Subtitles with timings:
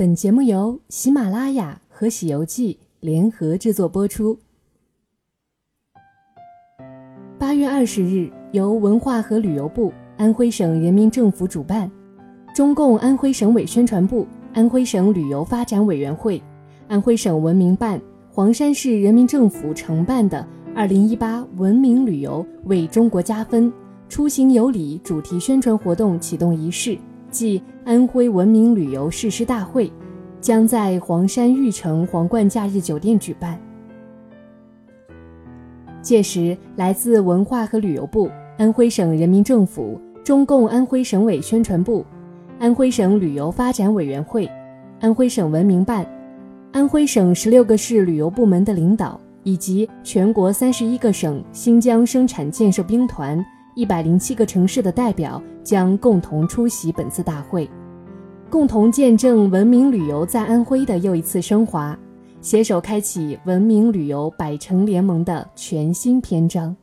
[0.00, 4.38] 本节目由喜马拉雅和《喜游记》联合制作播出。
[7.38, 11.90] 八月二十日，由文化和旅游部、安徽省人民政府主办，
[12.54, 16.42] 中共安徽省委宣传部、安徽省旅游发展委员会、
[16.88, 18.00] 安徽省文明办、
[18.32, 23.70] 黄山市人民政府承办的“二零一八文明旅游为中国加分，
[24.08, 26.96] 出行有礼”主题宣传活动启动仪式。
[27.30, 29.90] 即安徽文明旅游誓师大会，
[30.40, 33.58] 将在黄山玉城皇冠假日酒店举办。
[36.02, 42.04] 届时，来自文化和旅游部、安徽省人民政府、中共安徽省委宣传部、
[42.58, 44.50] 安徽省旅游发展委员会、
[45.00, 46.06] 安徽省文明办、
[46.72, 53.44] 安徽省十六个市旅游部门的领导，以及全国三十一个省新疆生产建设兵团。
[53.74, 57.68] 一百零七个城市的代表将共同出席本次大会，
[58.50, 61.96] 共同见证文明旅游在安徽的又一次升华，
[62.40, 66.76] 携手开启文明旅游百城联盟的全新篇章。